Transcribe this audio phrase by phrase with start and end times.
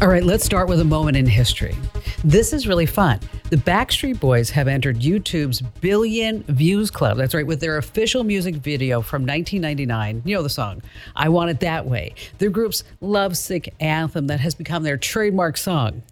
[0.00, 1.76] All right, let's start with a moment in history.
[2.24, 3.20] This is really fun.
[3.50, 7.16] The Backstreet Boys have entered YouTube's Billion Views Club.
[7.16, 10.22] That's right, with their official music video from 1999.
[10.24, 10.82] You know the song,
[11.14, 16.02] I Want It That Way, their group's lovesick anthem that has become their trademark song.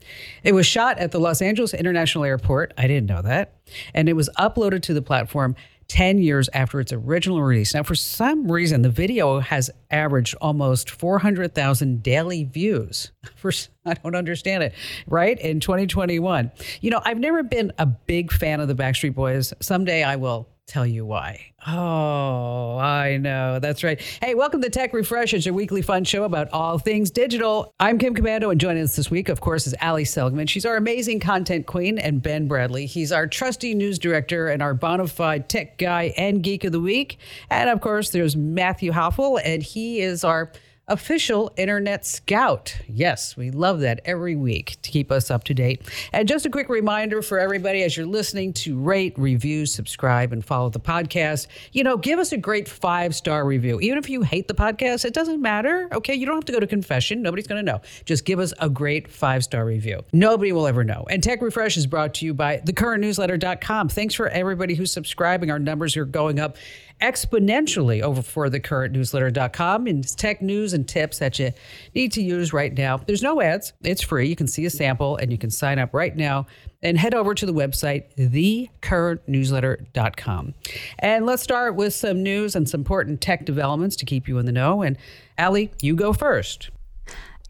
[0.45, 2.73] It was shot at the Los Angeles International Airport.
[2.79, 3.55] I didn't know that.
[3.95, 5.57] And it was uploaded to the platform
[5.93, 7.75] 10 years after its original release.
[7.75, 13.13] Now, for some reason, the video has averaged almost 400,000 daily views.
[13.37, 13.53] For
[13.85, 14.73] I don't understand it,
[15.07, 15.39] right?
[15.39, 16.50] In 2021.
[16.81, 19.53] You know, I've never been a big fan of the Backstreet Boys.
[19.61, 21.52] Someday I will tell you why.
[21.66, 23.58] Oh, I know.
[23.58, 24.00] That's right.
[24.22, 25.35] Hey, welcome to Tech Refresh.
[25.35, 27.75] It's your weekly fun show about all things digital.
[27.80, 30.46] I'm Kim Komando, and joining us this week, of course, is Ali Seligman.
[30.46, 32.86] She's our amazing content queen, and Ben Bradley.
[32.86, 36.80] He's our trusty news director and our bona fide tech guy and geek of the
[36.80, 37.19] week.
[37.50, 40.52] And of course, there's Matthew Hoffel, and he is our
[40.89, 42.77] official internet scout.
[42.89, 45.83] Yes, we love that every week to keep us up to date.
[46.12, 50.44] And just a quick reminder for everybody as you're listening to rate, review, subscribe, and
[50.44, 53.80] follow the podcast, you know, give us a great five star review.
[53.80, 55.88] Even if you hate the podcast, it doesn't matter.
[55.92, 56.14] Okay.
[56.14, 57.22] You don't have to go to confession.
[57.22, 57.80] Nobody's going to know.
[58.05, 60.03] Just give us a great five star review.
[60.12, 61.06] Nobody will ever know.
[61.08, 63.88] And Tech Refresh is brought to you by thecurrentnewsletter.com.
[63.88, 65.50] Thanks for everybody who's subscribing.
[65.50, 66.56] Our numbers are going up
[67.03, 71.50] exponentially over for the current newsletter.com and tech news and tips that you
[71.94, 72.98] need to use right now.
[72.98, 74.28] There's no ads, it's free.
[74.28, 76.47] You can see a sample and you can sign up right now
[76.81, 80.55] and head over to the website, thecurrentnewsletter.com.
[81.00, 84.47] And let's start with some news and some important tech developments to keep you in
[84.47, 84.83] the know.
[84.83, 84.97] And
[85.39, 86.70] Ali, you go first.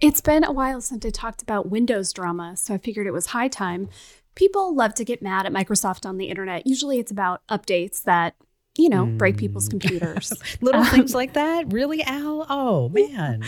[0.00, 3.27] It's been a while since I talked about Windows drama, so I figured it was
[3.27, 3.89] high time.
[4.34, 6.66] People love to get mad at Microsoft on the internet.
[6.66, 8.34] Usually it's about updates that
[8.77, 9.70] you know, break people's hmm.
[9.78, 10.33] computers.
[10.61, 11.73] Little um, things like that?
[11.73, 12.47] Really, Al?
[12.48, 13.45] Oh, man.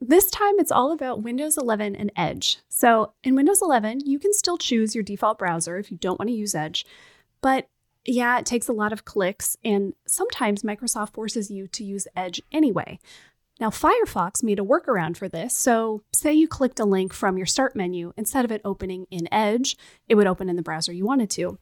[0.00, 2.58] This time it's all about Windows 11 and Edge.
[2.68, 6.28] So in Windows 11, you can still choose your default browser if you don't want
[6.28, 6.86] to use Edge.
[7.40, 7.68] But
[8.04, 12.40] yeah, it takes a lot of clicks, and sometimes Microsoft forces you to use Edge
[12.52, 12.98] anyway.
[13.60, 15.54] Now, Firefox made a workaround for this.
[15.54, 19.28] So, say you clicked a link from your start menu, instead of it opening in
[19.32, 19.76] Edge,
[20.08, 21.58] it would open in the browser you wanted to.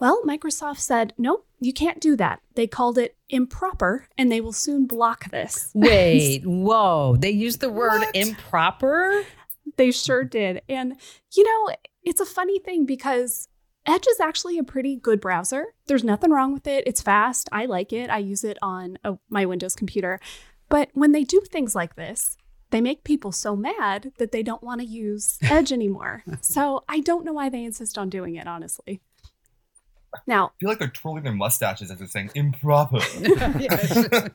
[0.00, 2.40] Well, Microsoft said, nope, you can't do that.
[2.54, 5.72] They called it improper and they will soon block this.
[5.74, 7.16] Wait, whoa.
[7.16, 8.16] They used the word what?
[8.16, 9.24] improper?
[9.76, 10.62] They sure did.
[10.68, 10.96] And,
[11.34, 13.48] you know, it's a funny thing because
[13.86, 15.66] Edge is actually a pretty good browser.
[15.86, 16.84] There's nothing wrong with it.
[16.86, 17.48] It's fast.
[17.50, 18.10] I like it.
[18.10, 20.20] I use it on a, my Windows computer.
[20.68, 22.36] But when they do things like this,
[22.70, 26.22] they make people so mad that they don't want to use Edge anymore.
[26.42, 29.00] so I don't know why they insist on doing it, honestly.
[30.26, 33.00] Now, I feel like they're twirling their mustaches as they're saying improper.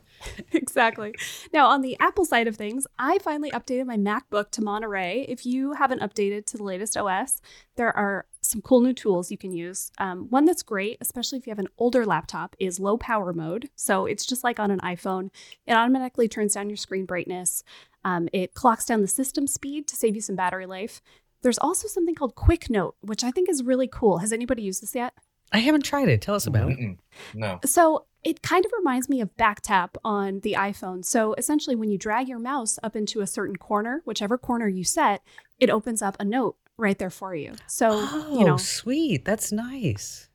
[0.52, 1.14] exactly.
[1.54, 5.26] Now, on the Apple side of things, I finally updated my MacBook to Monterey.
[5.28, 7.42] If you haven't updated to the latest OS,
[7.76, 9.92] there are some cool new tools you can use.
[9.98, 13.70] Um, one that's great, especially if you have an older laptop, is low power mode.
[13.76, 15.30] So it's just like on an iPhone,
[15.66, 17.64] it automatically turns down your screen brightness.
[18.06, 21.02] Um, it clocks down the system speed to save you some battery life.
[21.42, 24.20] There's also something called Quick Note, which I think is really cool.
[24.20, 25.14] Has anybody used this yet?
[25.54, 26.22] I haven't tried it.
[26.22, 26.94] Tell us about Mm-mm.
[26.94, 27.00] it.
[27.34, 27.60] No.
[27.66, 31.06] So it kind of reminds me of backtap on the iPhone.
[31.06, 34.84] So essentially, when you drag your mouse up into a certain corner, whichever corner you
[34.84, 35.22] set,
[35.60, 37.54] it opens up a note right there for you.
[37.68, 39.26] So, oh, you know, sweet.
[39.26, 40.30] That's nice.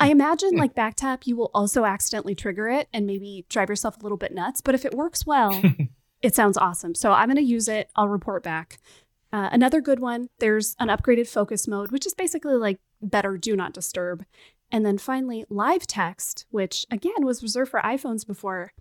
[0.00, 4.02] I imagine like backtap, you will also accidentally trigger it and maybe drive yourself a
[4.02, 4.60] little bit nuts.
[4.60, 5.60] But if it works well,
[6.22, 6.94] it sounds awesome.
[6.94, 7.90] So I'm going to use it.
[7.96, 8.78] I'll report back.
[9.32, 13.56] Uh, another good one, there's an upgraded focus mode, which is basically like better do
[13.56, 14.24] not disturb.
[14.70, 18.72] And then finally, live text, which again was reserved for iPhones before.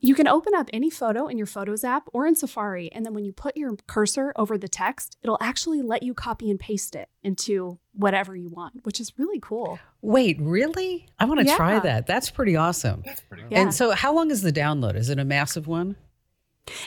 [0.00, 3.14] You can open up any photo in your Photos app or in Safari, and then
[3.14, 6.94] when you put your cursor over the text, it'll actually let you copy and paste
[6.94, 9.80] it into whatever you want, which is really cool.
[10.00, 11.08] Wait, really?
[11.18, 11.56] I want to yeah.
[11.56, 12.06] try that.
[12.06, 13.02] That's pretty awesome.
[13.04, 13.60] That's pretty Yeah.
[13.60, 14.94] And so, how long is the download?
[14.94, 15.96] Is it a massive one?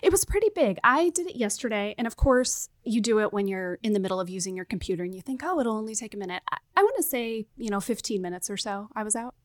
[0.02, 0.78] It was pretty big.
[0.84, 1.96] I did it yesterday.
[1.98, 5.04] And of course, you do it when you're in the middle of using your computer
[5.04, 6.44] and you think, oh, it'll only take a minute.
[6.52, 8.90] I, I want to say, you know, 15 minutes or so.
[8.96, 9.36] I was out.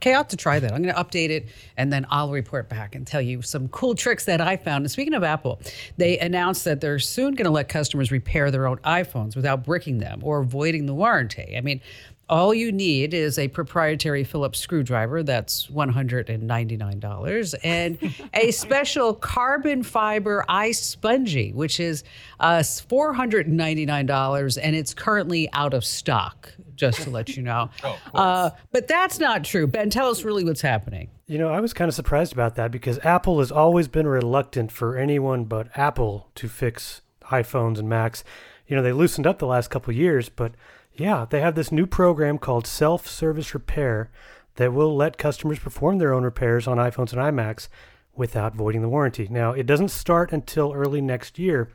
[0.00, 0.72] Okay, I'll have to try that.
[0.72, 3.94] I'm going to update it and then I'll report back and tell you some cool
[3.94, 4.84] tricks that I found.
[4.84, 5.60] And speaking of Apple,
[5.98, 9.98] they announced that they're soon going to let customers repair their own iPhones without bricking
[9.98, 11.54] them or voiding the warranty.
[11.54, 11.82] I mean,
[12.30, 17.98] all you need is a proprietary Phillips screwdriver, that's $199, and
[18.32, 22.04] a special carbon fiber ice spongy, which is
[22.38, 27.68] uh, $499, and it's currently out of stock, just to let you know.
[27.84, 29.66] oh, uh, but that's not true.
[29.66, 31.10] Ben, tell us really what's happening.
[31.26, 34.70] You know, I was kind of surprised about that because Apple has always been reluctant
[34.70, 38.22] for anyone but Apple to fix iPhones and Macs.
[38.68, 40.52] You know, they loosened up the last couple of years, but
[40.94, 44.10] yeah, they have this new program called Self Service Repair
[44.56, 47.68] that will let customers perform their own repairs on iPhones and iMacs
[48.14, 49.26] without voiding the warranty.
[49.30, 51.70] Now, it doesn't start until early next year,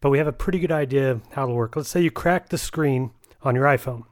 [0.00, 1.76] but we have a pretty good idea how it'll work.
[1.76, 3.10] Let's say you crack the screen
[3.42, 4.04] on your iPhone.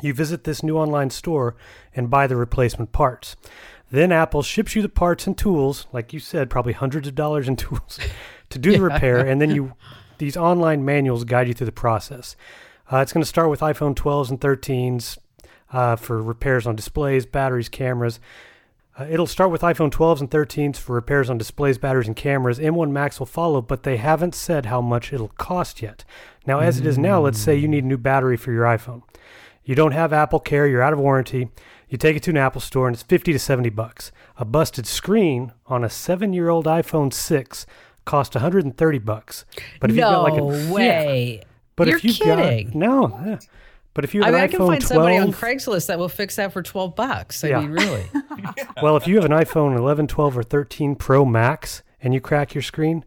[0.00, 1.56] You visit this new online store
[1.94, 3.36] and buy the replacement parts.
[3.90, 7.48] Then Apple ships you the parts and tools, like you said, probably hundreds of dollars
[7.48, 7.98] in tools
[8.48, 9.74] to do the repair, and then you
[10.18, 12.36] these online manuals guide you through the process.
[12.92, 15.18] Uh, it's going to start with iPhone 12s and 13s
[15.72, 18.18] uh, for repairs on displays, batteries, cameras.
[18.98, 22.58] Uh, it'll start with iPhone 12s and 13s for repairs on displays, batteries, and cameras.
[22.58, 26.04] M1 Macs will follow, but they haven't said how much it'll cost yet.
[26.46, 29.02] Now, as it is now, let's say you need a new battery for your iPhone.
[29.64, 31.48] You don't have Apple Care, you're out of warranty.
[31.88, 34.10] You take it to an Apple store and it's 50 to 70 bucks.
[34.36, 37.66] A busted screen on a 7-year-old iPhone 6
[38.04, 39.44] cost 130 bucks.
[39.80, 41.42] But if no you've got like a yeah, way.
[41.80, 42.66] But You're if you've kidding.
[42.66, 43.38] got no, yeah.
[43.94, 45.98] but if you I mean, an I iPhone can find 12, somebody on Craigslist that
[45.98, 47.42] will fix that for 12 bucks.
[47.42, 47.60] I Yeah.
[47.60, 48.04] mean, really.
[48.82, 52.54] well, if you have an iPhone 11, 12, or 13 Pro Max and you crack
[52.54, 53.04] your screen,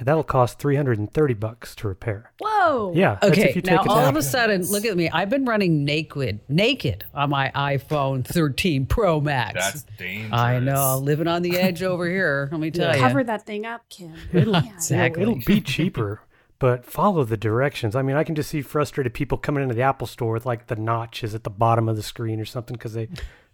[0.00, 2.32] that'll cost 330 bucks to repair.
[2.40, 2.92] Whoa.
[2.94, 4.96] Yeah, that's Okay, if you take now it to all of a sudden, look at
[4.96, 5.08] me.
[5.08, 9.54] I've been running naked, naked on my iPhone 13 Pro Max.
[9.54, 10.32] That's dangerous.
[10.32, 12.48] I know, living on the edge over here.
[12.52, 13.00] Let me tell you.
[13.00, 14.12] Cover that thing up, Kim.
[14.32, 14.74] It'll, Yeah.
[14.74, 15.22] Exactly.
[15.22, 16.20] It'll, it'll be cheaper,
[16.58, 17.94] but follow the directions.
[17.94, 20.68] I mean, I can just see frustrated people coming into the Apple store with like
[20.68, 23.08] the notches at the bottom of the screen or something because they.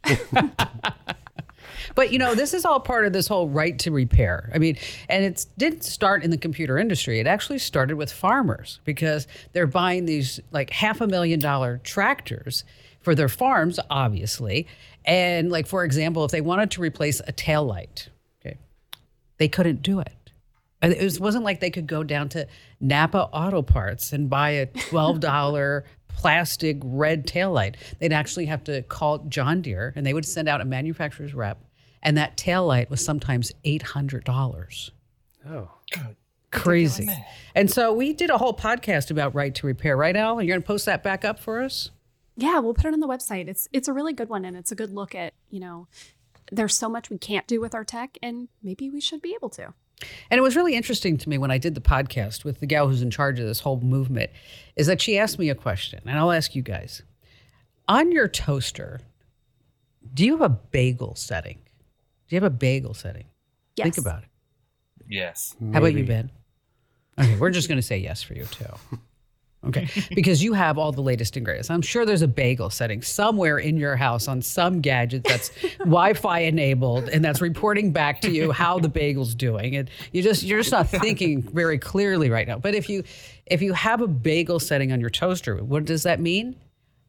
[1.94, 4.50] But you know, this is all part of this whole right to repair.
[4.54, 4.76] I mean,
[5.08, 7.20] and it didn't start in the computer industry.
[7.20, 12.64] It actually started with farmers because they're buying these like half a million dollar tractors
[13.00, 14.66] for their farms, obviously.
[15.04, 18.08] And like for example, if they wanted to replace a tail light,
[18.40, 18.58] okay,
[19.38, 20.21] they couldn't do it.
[20.82, 22.46] And It was, wasn't like they could go down to
[22.80, 27.76] Napa Auto Parts and buy a twelve dollar plastic red taillight.
[27.98, 31.64] They'd actually have to call John Deere, and they would send out a manufacturer's rep,
[32.02, 34.90] and that taillight was sometimes eight hundred dollars.
[35.48, 35.70] Oh,
[36.52, 37.08] Crazy.
[37.54, 40.38] And so we did a whole podcast about right to repair, right, Al?
[40.38, 41.90] And you're going to post that back up for us?
[42.36, 43.48] Yeah, we'll put it on the website.
[43.48, 45.88] It's it's a really good one and it's a good look at, you know,
[46.50, 49.50] there's so much we can't do with our tech and maybe we should be able
[49.50, 49.72] to.
[50.30, 52.88] And it was really interesting to me when I did the podcast with the gal
[52.88, 54.30] who's in charge of this whole movement,
[54.76, 57.02] is that she asked me a question, and I'll ask you guys.
[57.88, 59.00] On your toaster,
[60.14, 61.58] do you have a bagel setting?
[62.28, 63.24] Do you have a bagel setting?
[63.76, 63.84] Yes.
[63.84, 64.28] Think about it.
[65.08, 65.56] Yes.
[65.72, 66.04] How about you.
[66.04, 66.30] Ben?
[67.18, 68.64] Okay, we're just going to say yes for you too.
[69.64, 71.70] Okay, because you have all the latest and greatest.
[71.70, 76.40] I'm sure there's a bagel setting somewhere in your house on some gadget that's Wi-Fi
[76.40, 79.76] enabled and that's reporting back to you how the bagel's doing.
[79.76, 82.58] And you just you're just not thinking very clearly right now.
[82.58, 83.04] But if you
[83.46, 86.56] if you have a bagel setting on your toaster, what does that mean?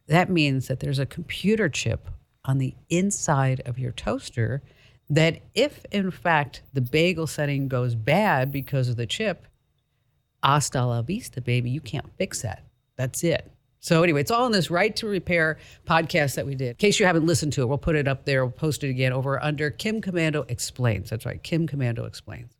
[0.06, 2.08] That means that there's a computer chip
[2.44, 4.62] on the inside of your toaster
[5.10, 9.46] that if in fact the bagel setting goes bad because of the chip,
[10.44, 11.70] hasta la vista, baby.
[11.70, 12.64] You can't fix that.
[12.96, 13.50] That's it.
[13.80, 16.68] So anyway, it's all in this right to repair podcast that we did.
[16.68, 18.44] In case you haven't listened to it, we'll put it up there.
[18.44, 21.10] We'll post it again over under Kim Komando Explains.
[21.10, 22.52] That's right, Kim Komando Explains.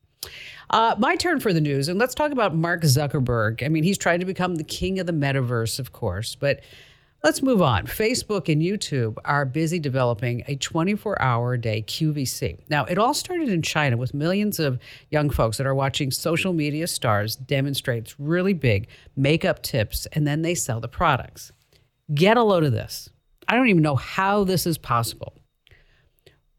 [0.71, 3.65] Uh, my turn for the news, and let's talk about Mark Zuckerberg.
[3.65, 6.61] I mean, he's trying to become the king of the metaverse, of course, but
[7.25, 7.87] let's move on.
[7.87, 12.59] Facebook and YouTube are busy developing a 24 hour a day QVC.
[12.69, 14.79] Now, it all started in China with millions of
[15.11, 20.43] young folks that are watching social media stars demonstrate really big makeup tips, and then
[20.43, 21.51] they sell the products.
[22.13, 23.09] Get a load of this.
[23.49, 25.35] I don't even know how this is possible.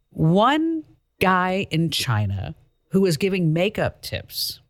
[0.09, 0.83] One
[1.21, 2.55] guy in China
[2.89, 4.61] who was giving makeup tips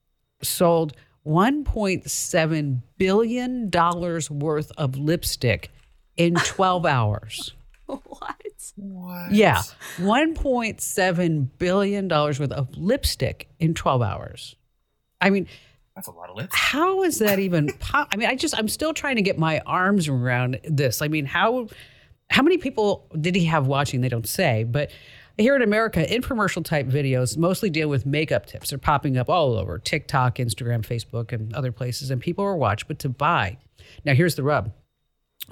[0.41, 0.93] sold
[1.25, 5.71] $1.7 billion worth of lipstick
[6.17, 7.53] in 12 hours.
[7.85, 8.01] what?
[8.77, 9.31] What?
[9.31, 9.61] Yeah,
[9.97, 14.55] $1.7 billion worth of lipstick in 12 hours.
[15.21, 15.47] I mean,
[15.95, 16.53] That's a lot of lips.
[16.55, 19.59] how is that even po- I mean, I just I'm still trying to get my
[19.65, 21.01] arms around this.
[21.01, 21.67] I mean, how
[22.29, 24.01] how many people did he have watching?
[24.01, 24.91] They don't say, but
[25.37, 28.69] here in America, infomercial type videos mostly deal with makeup tips.
[28.69, 32.87] They're popping up all over TikTok, Instagram, Facebook, and other places, and people are watched,
[32.87, 33.57] but to buy.
[34.05, 34.71] Now, here's the rub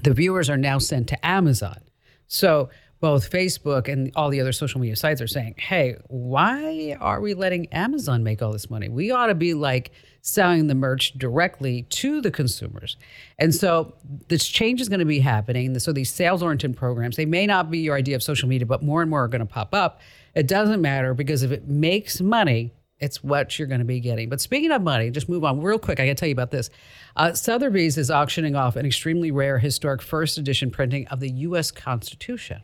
[0.01, 1.79] the viewers are now sent to Amazon.
[2.27, 2.69] So
[2.99, 7.33] both Facebook and all the other social media sites are saying, hey, why are we
[7.33, 8.87] letting Amazon make all this money?
[8.87, 12.95] We ought to be like selling the merch directly to the consumers.
[13.37, 13.93] And so
[14.29, 15.77] this change is going to be happening.
[15.79, 18.81] So these sales oriented programs, they may not be your idea of social media, but
[18.81, 19.99] more and more are going to pop up.
[20.33, 24.29] It doesn't matter because if it makes money, It's what you're going to be getting.
[24.29, 25.99] But speaking of money, just move on real quick.
[25.99, 26.69] I got to tell you about this.
[27.15, 31.71] Uh, Sotheby's is auctioning off an extremely rare historic first edition printing of the U.S.
[31.71, 32.61] Constitution.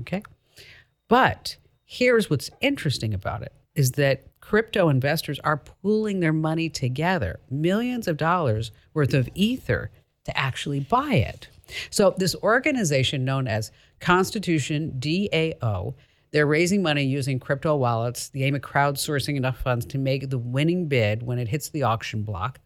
[0.00, 0.22] Okay.
[1.08, 7.40] But here's what's interesting about it is that crypto investors are pooling their money together,
[7.50, 9.90] millions of dollars worth of ether
[10.24, 11.48] to actually buy it.
[11.90, 13.70] So this organization known as
[14.00, 15.94] Constitution DAO,
[16.30, 18.28] they're raising money using crypto wallets.
[18.28, 21.84] The aim of crowdsourcing enough funds to make the winning bid when it hits the
[21.84, 22.60] auction block.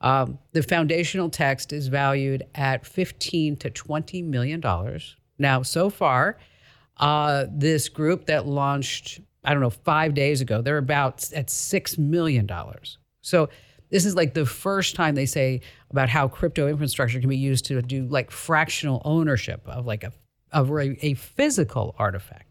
[0.00, 5.16] Um, the foundational text is valued at 15 to 20 million dollars.
[5.38, 6.38] Now, so far,
[6.98, 11.98] uh, this group that launched, I don't know, five days ago, they're about at $6
[11.98, 12.48] million.
[13.22, 13.48] So
[13.90, 17.64] this is like the first time they say about how crypto infrastructure can be used
[17.66, 20.12] to do like fractional ownership of like a,
[20.52, 22.43] of a, a physical artifact.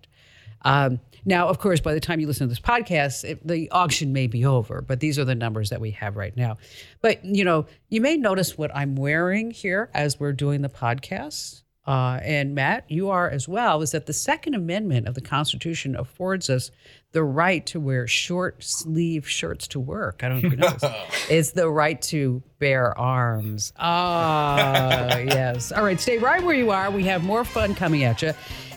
[0.64, 4.12] Um, now, of course, by the time you listen to this podcast, it, the auction
[4.12, 6.58] may be over, but these are the numbers that we have right now.
[7.02, 11.64] But, you know, you may notice what I'm wearing here as we're doing the podcast
[11.86, 15.98] uh, and Matt, you are as well, is that the Second Amendment of the Constitution
[15.98, 16.72] affords us
[17.12, 20.24] the right to wear short sleeve shirts to work.
[20.24, 20.84] I don't know if you know this.
[21.30, 23.74] it's the right to bear arms.
[23.78, 25.74] Ah, yes.
[25.74, 26.90] All right, stay right where you are.
[26.90, 28.32] We have more fun coming at you,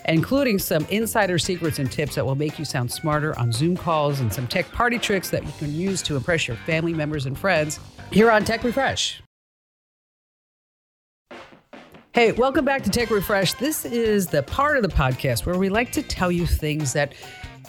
[0.07, 4.19] including some insider secrets and tips that will make you sound smarter on Zoom calls
[4.19, 7.37] and some tech party tricks that you can use to impress your family members and
[7.37, 7.79] friends
[8.11, 9.21] here on Tech Refresh.
[12.13, 13.53] Hey, welcome back to Tech Refresh.
[13.53, 17.13] This is the part of the podcast where we like to tell you things that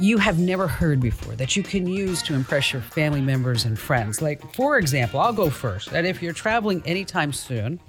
[0.00, 3.78] you have never heard before that you can use to impress your family members and
[3.78, 4.22] friends.
[4.22, 5.90] Like, for example, I'll go first.
[5.90, 7.80] That if you're traveling anytime soon,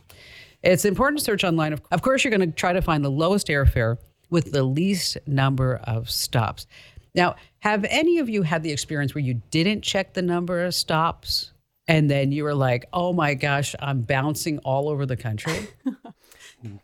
[0.63, 1.79] it's important to search online.
[1.91, 3.97] Of course, you're going to try to find the lowest airfare
[4.29, 6.67] with the least number of stops.
[7.15, 10.75] Now, have any of you had the experience where you didn't check the number of
[10.75, 11.51] stops
[11.87, 15.69] and then you were like, oh my gosh, I'm bouncing all over the country?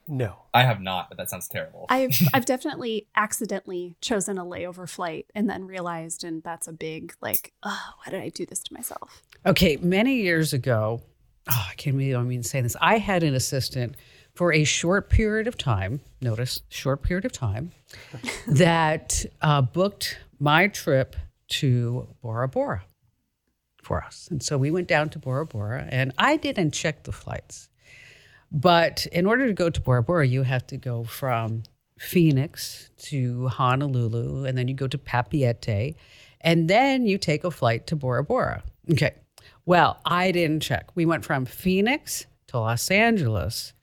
[0.07, 0.35] No.
[0.53, 1.85] I have not, but that sounds terrible.
[1.89, 7.13] I've I've definitely accidentally chosen a layover flight and then realized, and that's a big
[7.21, 9.21] like, oh, why did I do this to myself?
[9.45, 11.01] Okay, many years ago,
[11.49, 12.77] oh, I can't believe I'm even saying this.
[12.79, 13.95] I had an assistant
[14.35, 16.01] for a short period of time.
[16.21, 17.71] Notice short period of time
[18.47, 21.15] that uh, booked my trip
[21.47, 22.83] to Bora Bora
[23.81, 27.11] for us, and so we went down to Bora Bora, and I didn't check the
[27.11, 27.69] flights.
[28.51, 31.63] But in order to go to Bora Bora, you have to go from
[31.99, 35.95] Phoenix to Honolulu, and then you go to Papeete,
[36.41, 38.63] and then you take a flight to Bora Bora.
[38.91, 39.13] Okay.
[39.65, 40.95] Well, I didn't check.
[40.95, 43.73] We went from Phoenix to Los Angeles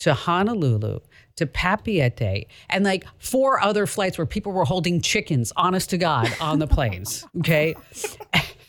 [0.00, 1.00] to Honolulu
[1.36, 6.32] to Papeete and like four other flights where people were holding chickens, honest to God,
[6.40, 7.26] on the planes.
[7.38, 7.74] Okay.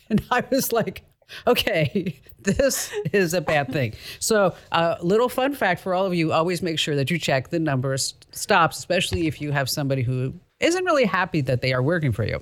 [0.10, 1.03] And I was like,
[1.48, 3.94] okay, this is a bad thing.
[4.20, 7.17] So, a uh, little fun fact for all of you always make sure that you
[7.17, 11.62] check the number of stops, especially if you have somebody who isn't really happy that
[11.62, 12.41] they are working for you.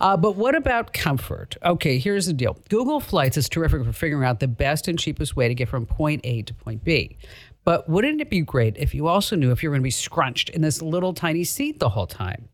[0.00, 1.56] Uh, but what about comfort?
[1.64, 5.36] Okay, here's the deal Google Flights is terrific for figuring out the best and cheapest
[5.36, 7.16] way to get from point A to point B.
[7.66, 10.50] But wouldn't it be great if you also knew if you're going to be scrunched
[10.50, 12.48] in this little tiny seat the whole time?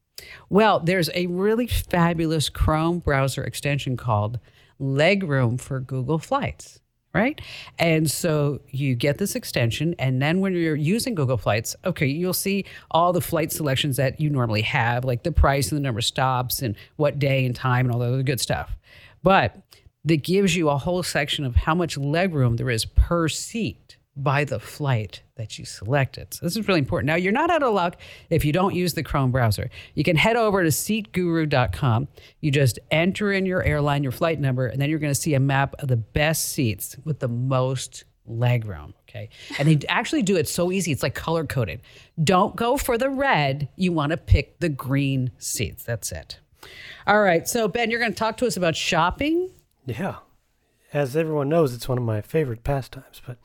[0.49, 4.41] Well, there's a really fabulous Chrome browser extension called
[4.81, 6.81] legroom for Google Flights,
[7.13, 7.39] right?
[7.79, 12.33] And so you get this extension, and then when you're using Google Flights, okay, you'll
[12.33, 15.99] see all the flight selections that you normally have, like the price and the number
[15.99, 18.79] of stops and what day and time and all the other good stuff.
[19.23, 19.61] But
[20.07, 24.45] that gives you a whole section of how much legroom there is per seat by
[24.45, 26.35] the flight that you selected.
[26.35, 27.07] So this is really important.
[27.07, 27.97] Now, you're not out of luck
[28.31, 29.71] if you don't use the Chrome browser.
[29.95, 32.09] You can head over to seatguru.com.
[32.41, 35.35] You just enter in your airline, your flight number, and then you're going to see
[35.35, 38.93] a map of the best seats with the most legroom.
[39.09, 39.31] Okay.
[39.59, 40.93] And they actually do it so easy.
[40.93, 41.81] It's like color coded.
[42.23, 43.69] Don't go for the red.
[43.77, 45.85] You want to pick the green seats.
[45.85, 46.39] That's it.
[47.07, 47.49] All right.
[47.49, 49.51] So, Ben, you're going to talk to us about shopping.
[49.87, 50.17] Yeah.
[50.93, 53.23] As everyone knows, it's one of my favorite pastimes.
[53.27, 53.39] But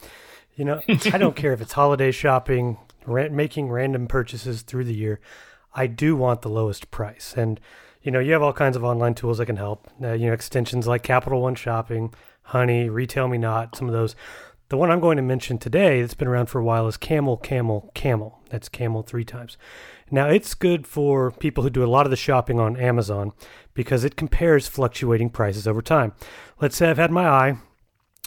[0.57, 5.21] you know, I don't care if it's holiday shopping, making random purchases through the year.
[5.73, 7.33] I do want the lowest price.
[7.37, 7.59] And,
[8.01, 9.87] you know, you have all kinds of online tools that can help.
[10.01, 14.15] Uh, you know, extensions like Capital One Shopping, Honey, Retail Me Not, some of those.
[14.69, 17.37] The one I'm going to mention today that's been around for a while is Camel,
[17.37, 18.39] Camel, Camel.
[18.49, 19.57] That's Camel three times.
[20.11, 23.31] Now, it's good for people who do a lot of the shopping on Amazon
[23.73, 26.13] because it compares fluctuating prices over time.
[26.59, 27.57] Let's say I've had my eye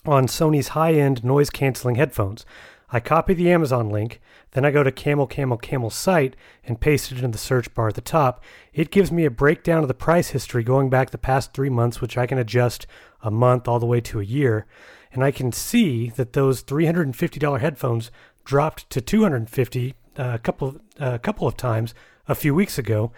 [0.05, 2.45] on Sony's high end noise canceling headphones.
[2.93, 4.21] I copy the Amazon link,
[4.53, 7.89] then I go to Camel Camel Camel site and paste it in the search bar
[7.89, 8.43] at the top.
[8.73, 12.01] It gives me a breakdown of the price history going back the past three months,
[12.01, 12.87] which I can adjust
[13.23, 14.67] a month all the way to a year.
[15.13, 18.11] And I can see that those $350 headphones
[18.45, 21.95] dropped to 250 uh, a couple a couple of times
[22.27, 23.13] a few weeks ago,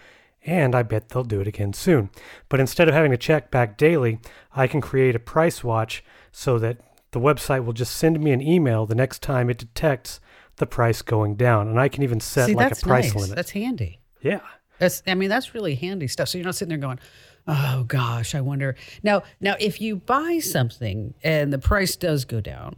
[0.45, 2.11] and I bet they'll do it again soon.
[2.49, 4.19] But instead of having to check back daily,
[4.55, 6.79] I can create a price watch so that
[7.13, 10.19] the website will just send me an email the next time it detects
[10.57, 13.15] the price going down, and I can even set See, like a price nice.
[13.15, 13.37] limit.
[13.37, 14.01] That's handy.
[14.21, 14.41] yeah.
[14.79, 16.29] That's I mean that's really handy stuff.
[16.29, 16.99] So you're not sitting there going,
[17.47, 18.75] "Oh gosh, I wonder."
[19.05, 22.77] Now, now if you buy something and the price does go down,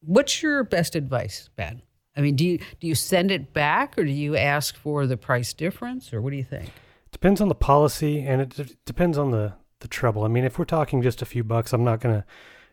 [0.00, 1.82] what's your best advice, Ben?
[2.16, 5.16] I mean, do you do you send it back or do you ask for the
[5.16, 6.70] price difference or what do you think?
[7.10, 10.22] Depends on the policy, and it d- depends on the the trouble.
[10.22, 12.24] I mean, if we're talking just a few bucks, I'm not gonna,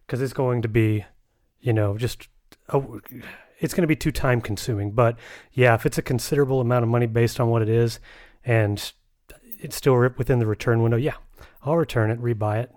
[0.09, 1.05] because it's going to be,
[1.59, 2.29] you know, just
[2.69, 2.81] a,
[3.59, 4.89] it's going to be too time consuming.
[4.89, 5.19] But
[5.53, 7.99] yeah, if it's a considerable amount of money based on what it is,
[8.43, 8.91] and
[9.59, 11.13] it's still within the return window, yeah,
[11.61, 12.71] I'll return it, rebuy it.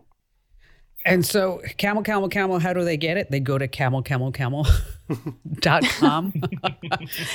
[1.06, 3.30] And so camel camel camel how do they get it?
[3.30, 4.66] They go to camel camel camel
[5.54, 6.32] dot com.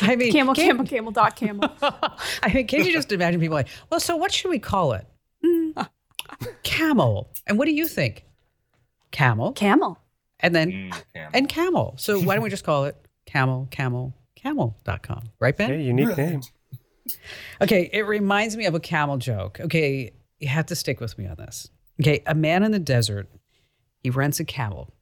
[0.01, 1.69] I mean Camel, can- camel, camel, dot camel.
[1.81, 5.05] I mean, can you just imagine people like, well, so what should we call it?
[5.43, 5.89] Mm,
[6.63, 7.29] camel.
[7.47, 8.23] And what do you think?
[9.17, 9.51] Camel.
[9.53, 9.99] Camel.
[10.39, 11.31] And then, Mm, camel.
[11.33, 11.95] and camel.
[11.97, 12.95] So why don't we just call it
[13.25, 15.23] camel, camel, camel.com?
[15.39, 15.69] Right, Ben?
[15.71, 16.17] Hey, unique Right.
[16.17, 16.41] name.
[17.61, 19.59] Okay, it reminds me of a camel joke.
[19.59, 21.69] Okay, you have to stick with me on this.
[21.99, 23.27] Okay, a man in the desert,
[24.03, 24.93] he rents a camel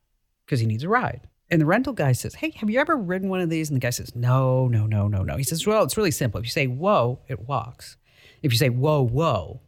[0.46, 1.28] because he needs a ride.
[1.52, 3.70] And the rental guy says, Hey, have you ever ridden one of these?
[3.70, 5.36] And the guy says, No, no, no, no, no.
[5.36, 6.40] He says, Well, it's really simple.
[6.40, 7.98] If you say whoa, it walks.
[8.42, 9.60] If you say whoa, whoa,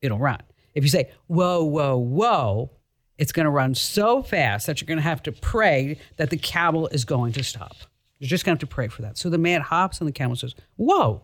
[0.00, 0.40] it'll run.
[0.74, 2.70] If you say whoa, whoa, whoa,
[3.18, 6.36] it's going to run so fast that you're going to have to pray that the
[6.36, 7.76] camel is going to stop.
[8.18, 9.18] You're just going to have to pray for that.
[9.18, 11.22] So the man hops on the camel and says, Whoa.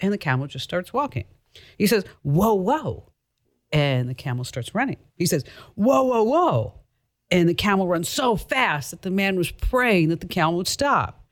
[0.00, 1.24] And the camel just starts walking.
[1.76, 3.10] He says, Whoa, whoa.
[3.72, 4.98] And the camel starts running.
[5.16, 6.74] He says, Whoa, whoa, whoa.
[7.30, 10.68] And the camel runs so fast that the man was praying that the camel would
[10.68, 11.24] stop.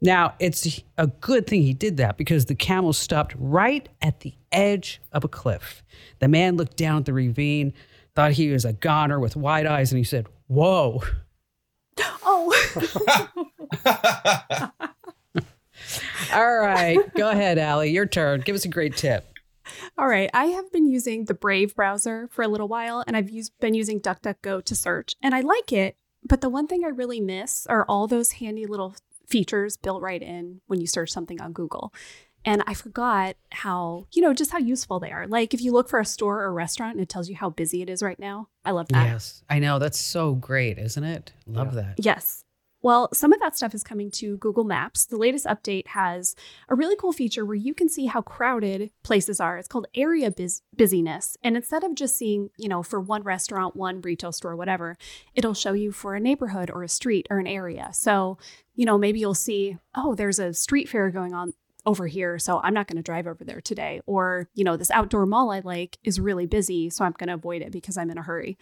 [0.00, 4.34] Now, it's a good thing he did that because the camel stopped right at the
[4.50, 5.84] edge of a cliff.
[6.18, 7.72] The man looked down at the ravine,
[8.14, 11.02] thought he was a goner with wide eyes, and he said, Whoa.
[12.24, 12.52] Oh,
[16.32, 17.90] All right, go ahead, Allie.
[17.90, 18.40] Your turn.
[18.40, 19.26] Give us a great tip.
[19.98, 20.30] all right.
[20.32, 23.74] I have been using the Brave browser for a little while, and I've used been
[23.74, 25.96] using DuckDuckGo to search, and I like it.
[26.24, 28.94] But the one thing I really miss are all those handy little
[29.26, 31.92] features built right in when you search something on Google.
[32.44, 35.26] And I forgot how, you know, just how useful they are.
[35.26, 37.50] Like if you look for a store or a restaurant and it tells you how
[37.50, 38.48] busy it is right now.
[38.64, 39.06] I love that.
[39.06, 39.78] Yes, I know.
[39.78, 41.32] That's so great, isn't it?
[41.46, 41.94] Love that.
[41.98, 42.44] Yes.
[42.82, 45.06] Well, some of that stuff is coming to Google Maps.
[45.06, 46.34] The latest update has
[46.68, 49.56] a really cool feature where you can see how crowded places are.
[49.56, 51.36] It's called area bus- busyness.
[51.44, 54.96] And instead of just seeing, you know, for one restaurant, one retail store, whatever,
[55.36, 57.90] it'll show you for a neighborhood or a street or an area.
[57.92, 58.36] So,
[58.74, 62.60] you know, maybe you'll see, oh, there's a street fair going on over here, so
[62.62, 64.00] I'm not going to drive over there today.
[64.06, 67.34] Or, you know, this outdoor mall I like is really busy, so I'm going to
[67.34, 68.56] avoid it because I'm in a hurry.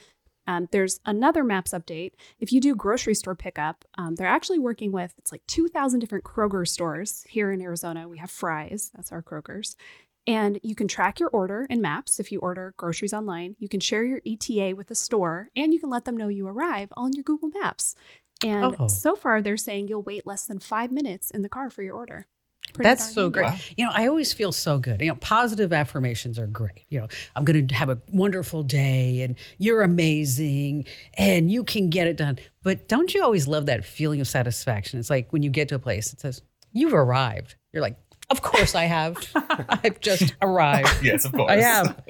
[0.46, 2.12] Um, there's another Maps update.
[2.40, 6.24] If you do grocery store pickup, um, they're actually working with it's like 2,000 different
[6.24, 8.08] Kroger stores here in Arizona.
[8.08, 9.76] We have Fry's, that's our Kroger's.
[10.26, 13.54] And you can track your order in Maps if you order groceries online.
[13.58, 16.46] You can share your ETA with the store, and you can let them know you
[16.46, 17.94] arrive on your Google Maps.
[18.44, 18.88] And Oh.
[18.88, 21.94] so far, they're saying you'll wait less than five minutes in the car for your
[21.94, 22.26] order.
[22.72, 23.44] Pretty That's darn so great.
[23.46, 23.56] Wow.
[23.76, 25.00] You know, I always feel so good.
[25.00, 26.84] You know, positive affirmations are great.
[26.88, 31.90] You know, I'm going to have a wonderful day and you're amazing and you can
[31.90, 32.38] get it done.
[32.62, 34.98] But don't you always love that feeling of satisfaction?
[35.00, 37.56] It's like when you get to a place, it says, You've arrived.
[37.72, 37.96] You're like,
[38.30, 39.16] Of course I have.
[39.34, 40.88] I've just arrived.
[41.02, 41.50] yes, of course.
[41.50, 42.02] I have.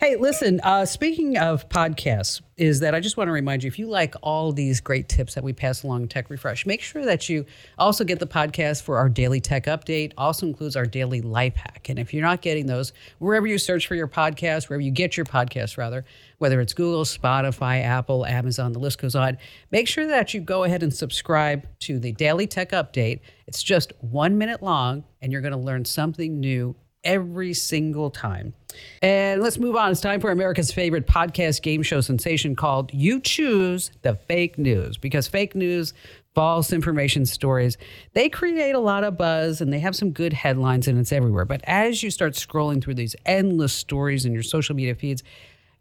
[0.00, 3.78] Hey, listen, uh, speaking of podcasts, is that I just want to remind you if
[3.78, 7.28] you like all these great tips that we pass along Tech Refresh, make sure that
[7.28, 7.44] you
[7.76, 11.88] also get the podcast for our daily tech update, also includes our daily life hack.
[11.88, 15.16] And if you're not getting those, wherever you search for your podcast, wherever you get
[15.16, 16.04] your podcast, rather,
[16.42, 19.38] whether it's Google, Spotify, Apple, Amazon, the list goes on,
[19.70, 23.20] make sure that you go ahead and subscribe to the daily tech update.
[23.46, 26.74] It's just one minute long, and you're going to learn something new
[27.04, 28.54] every single time.
[29.02, 29.92] And let's move on.
[29.92, 34.98] It's time for America's favorite podcast game show sensation called You Choose the Fake News
[34.98, 35.94] because fake news,
[36.34, 37.76] false information stories,
[38.14, 41.44] they create a lot of buzz and they have some good headlines and it's everywhere.
[41.44, 45.22] But as you start scrolling through these endless stories in your social media feeds,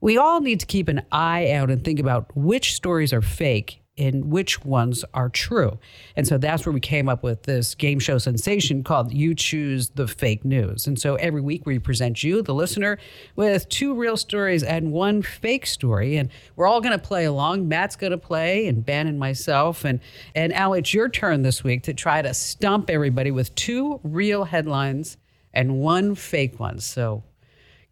[0.02, 3.82] we all need to keep an eye out and think about which stories are fake
[3.98, 5.78] and which ones are true.
[6.16, 9.90] And so that's where we came up with this game show sensation called You Choose
[9.90, 10.88] the Fake News.
[10.88, 12.98] And so every week we present you, the listener,
[13.36, 16.18] with two real stories and one fake story.
[16.18, 17.68] And we're all going to play along.
[17.68, 19.86] Matt's going to play, and Ben and myself.
[19.86, 20.00] And,
[20.34, 24.46] and Al, it's your turn this week to try to stump everybody with two real
[24.46, 25.18] headlines
[25.54, 26.80] and one fake one.
[26.80, 27.24] So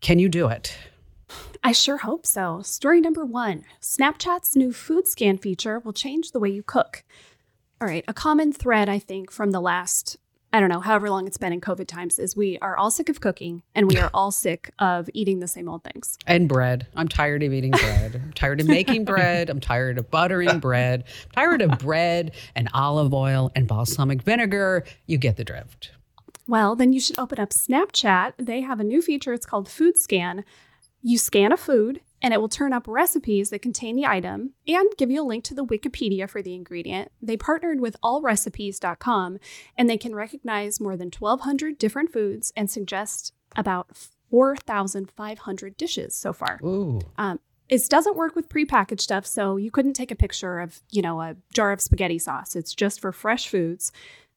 [0.02, 0.76] can you do it?
[1.70, 2.64] I sure hope so.
[2.64, 7.04] Story number one Snapchat's new food scan feature will change the way you cook.
[7.80, 10.18] All right, a common thread, I think, from the last,
[10.52, 13.08] I don't know, however long it's been in COVID times is we are all sick
[13.08, 16.18] of cooking and we are all sick of eating the same old things.
[16.26, 16.88] And bread.
[16.96, 18.16] I'm tired of eating bread.
[18.16, 19.52] I'm tired of making bread.
[19.52, 21.04] I'm tired of buttering bread.
[21.26, 24.86] I'm tired of bread and olive oil and balsamic vinegar.
[25.06, 25.92] You get the drift.
[26.48, 28.34] Well, then you should open up Snapchat.
[28.40, 29.34] They have a new feature.
[29.34, 30.44] It's called Food Scan.
[31.02, 34.90] You scan a food and it will turn up recipes that contain the item and
[34.98, 37.12] give you a link to the Wikipedia for the ingredient.
[37.22, 39.40] They partnered with allrecipes.com
[39.78, 43.96] and they can recognize more than 1,200 different foods and suggest about
[44.30, 46.60] 4,500 dishes so far.
[46.64, 47.00] Ooh.
[47.18, 51.02] Um, it doesn't work with prepackaged stuff, so you couldn't take a picture of, you
[51.02, 52.56] know, a jar of spaghetti sauce.
[52.56, 53.92] It's just for fresh foods,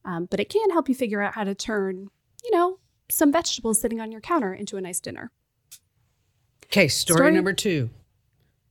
[0.05, 2.09] um, but it can help you figure out how to turn,
[2.43, 2.77] you know,
[3.09, 5.31] some vegetables sitting on your counter into a nice dinner.
[6.63, 7.89] Okay, story, story number two.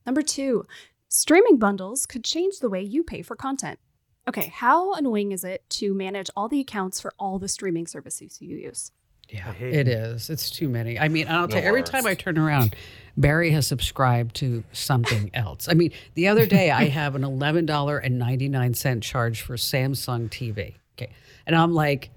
[0.05, 0.67] Number two,
[1.07, 3.79] streaming bundles could change the way you pay for content.
[4.27, 8.41] Okay, how annoying is it to manage all the accounts for all the streaming services
[8.41, 8.91] you use?
[9.29, 10.29] Yeah, it is.
[10.29, 10.99] It's too many.
[10.99, 12.75] I mean, I'll tell you, every time I turn around,
[13.17, 15.67] Barry has subscribed to something else.
[15.69, 20.75] I mean, the other day I have an $11.99 charge for Samsung TV.
[20.97, 21.11] Okay.
[21.47, 22.11] And I'm like,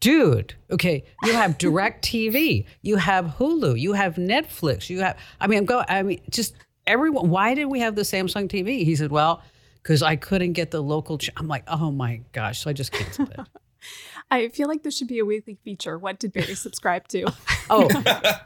[0.00, 5.60] dude, okay, you have DirecTV, you have Hulu, you have Netflix, you have, I mean,
[5.60, 6.54] I'm going, I mean, just
[6.86, 8.84] everyone, why did we have the Samsung TV?
[8.84, 9.42] He said, well,
[9.82, 11.30] because I couldn't get the local, ch-.
[11.36, 12.60] I'm like, oh my gosh.
[12.60, 13.40] So I just canceled it.
[14.30, 15.96] I feel like this should be a weekly feature.
[15.96, 17.32] What did Barry subscribe to?
[17.70, 17.88] oh,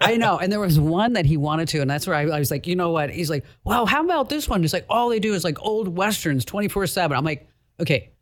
[0.00, 0.38] I know.
[0.38, 2.68] And there was one that he wanted to, and that's where I, I, was like,
[2.68, 3.10] you know what?
[3.10, 4.62] He's like, well, how about this one?
[4.62, 7.16] He's like, all they do is like old westerns, twenty four seven.
[7.16, 7.48] I'm like,
[7.80, 8.12] okay,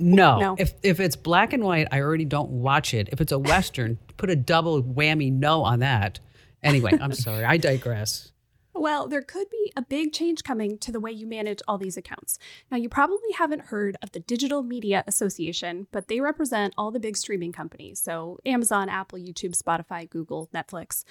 [0.00, 0.38] no.
[0.38, 0.56] no.
[0.58, 3.08] If if it's black and white, I already don't watch it.
[3.12, 6.20] If it's a western, put a double whammy no on that.
[6.62, 7.44] Anyway, I'm sorry.
[7.44, 8.32] I digress.
[8.72, 11.96] Well, there could be a big change coming to the way you manage all these
[11.96, 12.38] accounts.
[12.70, 17.00] Now, you probably haven't heard of the Digital Media Association, but they represent all the
[17.00, 17.98] big streaming companies.
[17.98, 21.04] So, Amazon, Apple, YouTube, Spotify, Google, Netflix.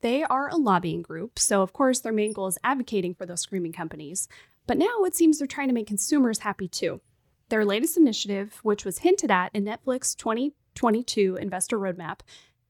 [0.00, 1.38] They are a lobbying group.
[1.38, 4.28] So, of course, their main goal is advocating for those streaming companies.
[4.66, 7.00] But now it seems they're trying to make consumers happy too.
[7.48, 12.20] Their latest initiative, which was hinted at in Netflix 2022 Investor Roadmap,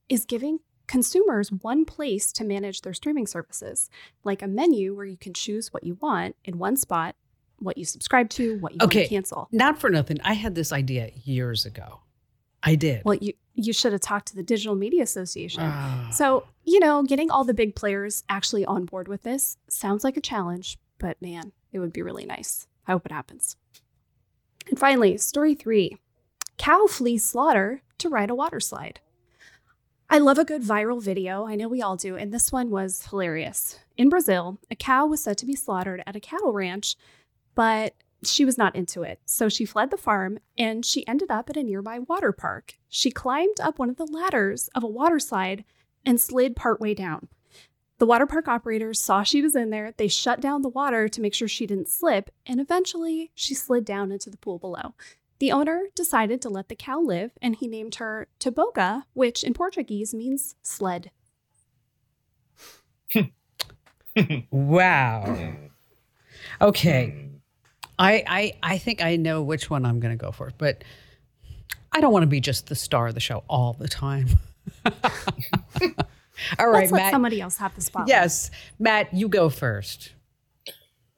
[0.08, 3.88] is giving consumers one place to manage their streaming services,
[4.22, 7.16] like a menu where you can choose what you want in one spot,
[7.58, 9.00] what you subscribe to, what you okay.
[9.00, 9.48] want to cancel.
[9.52, 10.18] Not for nothing.
[10.24, 12.00] I had this idea years ago.
[12.62, 13.02] I did.
[13.04, 15.62] Well, you you should have talked to the Digital Media Association.
[15.62, 20.02] Uh, so, you know, getting all the big players actually on board with this sounds
[20.02, 22.66] like a challenge, but man, it would be really nice.
[22.86, 23.56] I hope it happens.
[24.68, 25.98] And finally, story three
[26.56, 29.00] cow flees slaughter to ride a water slide.
[30.08, 31.46] I love a good viral video.
[31.46, 32.16] I know we all do.
[32.16, 33.80] And this one was hilarious.
[33.96, 36.96] In Brazil, a cow was said to be slaughtered at a cattle ranch,
[37.54, 39.20] but she was not into it.
[39.24, 42.74] So she fled the farm and she ended up at a nearby water park.
[42.88, 45.64] She climbed up one of the ladders of a water slide
[46.04, 47.28] and slid partway down.
[48.04, 49.94] The water park operators saw she was in there.
[49.96, 53.86] They shut down the water to make sure she didn't slip, and eventually she slid
[53.86, 54.92] down into the pool below.
[55.38, 59.54] The owner decided to let the cow live, and he named her Toboga, which in
[59.54, 61.12] Portuguese means sled.
[64.50, 65.54] wow.
[66.60, 67.30] Okay.
[67.98, 70.84] I, I I think I know which one I'm going to go for, but
[71.90, 74.28] I don't want to be just the star of the show all the time.
[76.58, 77.02] All right, Let's Matt.
[77.02, 78.08] Let somebody else have the spot.
[78.08, 80.12] Yes, Matt, you go first.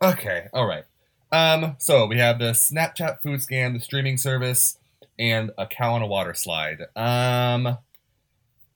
[0.02, 0.84] Okay, all right.
[1.32, 4.78] Um, so we have the Snapchat food scan, the streaming service,
[5.18, 6.82] and a cow on a water slide.
[6.94, 7.78] Um,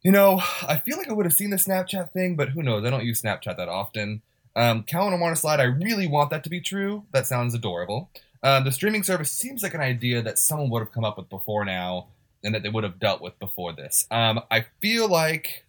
[0.02, 2.84] you know, I feel like I would have seen the Snapchat thing, but who knows?
[2.84, 4.22] I don't use Snapchat that often.
[4.56, 7.04] Um, cow on a water slide, I really want that to be true.
[7.12, 8.10] That sounds adorable.
[8.42, 11.28] Um, the streaming service seems like an idea that someone would have come up with
[11.28, 12.08] before now,
[12.42, 14.06] and that they would have dealt with before this.
[14.10, 15.66] Um, I feel like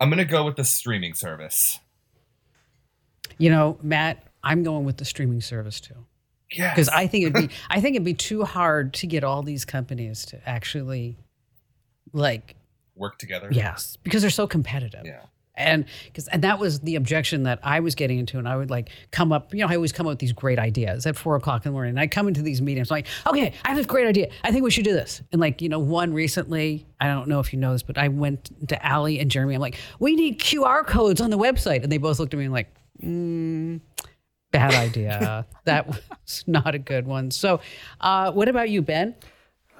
[0.00, 1.78] I'm gonna go with the streaming service.
[3.38, 6.06] You know, Matt, I'm going with the streaming service too.
[6.52, 6.72] Yeah.
[6.72, 9.64] Because I think it'd be I think it'd be too hard to get all these
[9.64, 11.16] companies to actually
[12.12, 12.56] like
[12.94, 13.48] work together.
[13.50, 13.96] Yes.
[14.02, 15.04] Because they're so competitive.
[15.04, 15.22] Yeah.
[15.56, 18.70] And because and that was the objection that I was getting into, and I would
[18.70, 21.36] like come up, you know, I always come up with these great ideas at four
[21.36, 21.90] o'clock in the morning.
[21.90, 24.30] And I come into these meetings like, okay, I have this great idea.
[24.42, 25.22] I think we should do this.
[25.30, 28.08] And like, you know, one recently, I don't know if you know this, but I
[28.08, 29.54] went to Allie and Jeremy.
[29.54, 32.44] I'm like, we need QR codes on the website, and they both looked at me
[32.44, 33.80] and like, mm,
[34.50, 35.46] bad idea.
[35.64, 37.30] that was not a good one.
[37.30, 37.60] So,
[38.00, 39.14] uh, what about you, Ben?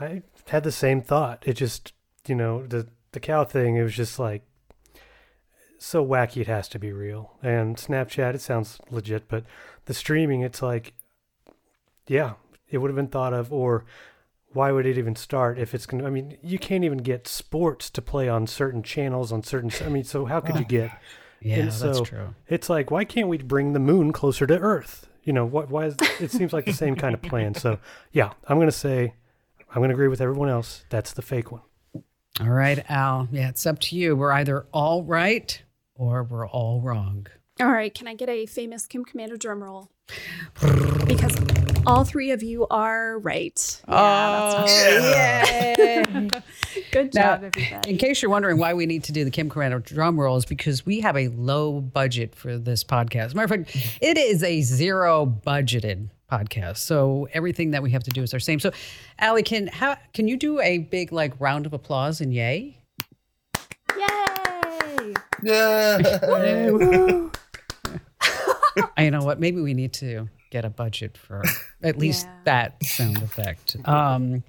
[0.01, 1.43] I had the same thought.
[1.47, 1.93] It just,
[2.29, 3.77] you know, the the cow thing.
[3.77, 4.43] It was just like
[5.79, 7.33] so wacky it has to be real.
[7.43, 9.45] And Snapchat, it sounds legit, but
[9.87, 10.95] the streaming, it's like,
[12.07, 12.35] yeah,
[12.69, 13.85] it would have been thought of, or
[14.53, 17.27] why would it even start if it's going to, I mean, you can't even get
[17.27, 20.91] sports to play on certain channels on certain, I mean, so how could you get,
[21.41, 22.35] Yeah, and that's true.
[22.49, 25.07] it's like, why can't we bring the moon closer to Earth?
[25.25, 27.55] You know, what, why is, it seems like the same kind of plan.
[27.55, 27.79] So
[28.13, 29.13] yeah, I'm going to say,
[29.69, 30.87] I'm going to agree with everyone else.
[30.89, 31.61] That's the fake one.
[32.41, 33.29] All right, Al.
[33.31, 34.17] Yeah, it's up to you.
[34.17, 35.63] We're either all right
[35.95, 37.27] or we're all wrong.
[37.61, 39.91] All right, can I get a famous Kim Komando drum roll?
[41.07, 41.37] Because
[41.87, 43.81] all three of you are right.
[43.87, 46.29] Oh, Yeah, that's yay.
[46.91, 47.91] good Now, job, everybody.
[47.91, 50.45] In case you're wondering why we need to do the Kim Komando drum roll, is
[50.45, 53.27] because we have a low budget for this podcast.
[53.27, 56.79] As a matter of fact, it is a zero budgeted podcast.
[56.79, 58.61] So everything that we have to do is our same.
[58.61, 58.71] So,
[59.19, 62.79] Allie, can how can you do a big like round of applause and yay?
[63.97, 65.15] Yay!
[65.43, 67.31] Yeah.
[68.97, 69.39] I you know what?
[69.39, 71.43] Maybe we need to get a budget for
[71.83, 72.33] at least Yeah.
[72.45, 73.77] that sound effect.
[73.85, 74.43] Um,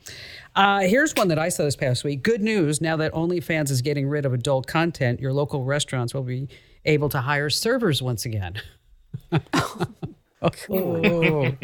[0.55, 2.23] uh, here's one that I saw this past week.
[2.23, 2.79] Good news!
[2.79, 6.47] Now that OnlyFans is getting rid of adult content, your local restaurants will be
[6.85, 8.61] able to hire servers once again.
[10.41, 11.51] Oh.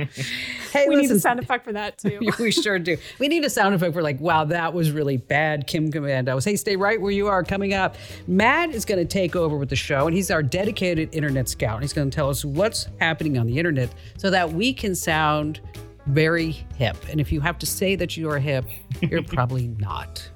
[0.71, 2.19] Hey, We need a sound effect for that too.
[2.39, 2.95] we sure do.
[3.19, 6.45] We need a sound effect for like, wow, that was really bad, Kim Komandos.
[6.45, 7.43] Hey, stay right where you are.
[7.43, 11.13] Coming up, Matt is going to take over with the show, and he's our dedicated
[11.13, 11.73] internet scout.
[11.73, 14.95] And he's going to tell us what's happening on the internet so that we can
[14.95, 15.59] sound
[16.07, 16.95] very hip.
[17.09, 18.65] And if you have to say that you are hip,
[19.01, 20.30] you're probably not.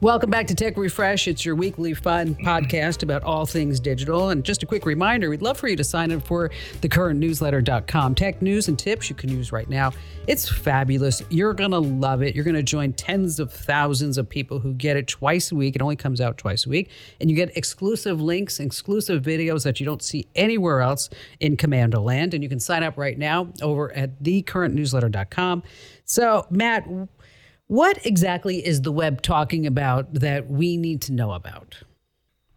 [0.00, 1.26] Welcome back to Tech Refresh.
[1.26, 4.28] It's your weekly fun podcast about all things digital.
[4.28, 6.50] And just a quick reminder we'd love for you to sign up for
[6.82, 9.90] thecurrentnewsletter.com tech news and tips you can use right now.
[10.28, 11.24] It's fabulous.
[11.30, 12.36] You're going to love it.
[12.36, 15.74] You're going to join tens of thousands of people who get it twice a week.
[15.74, 16.90] It only comes out twice a week.
[17.20, 22.00] And you get exclusive links, exclusive videos that you don't see anywhere else in Komando
[22.00, 22.34] Land.
[22.34, 25.64] And you can sign up right now over at thecurrentnewsletter.com.
[26.04, 26.86] So, Matt,
[27.68, 31.76] what exactly is the web talking about that we need to know about?